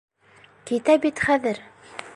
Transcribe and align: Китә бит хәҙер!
Китә 0.71 0.97
бит 1.05 1.23
хәҙер! 1.27 1.65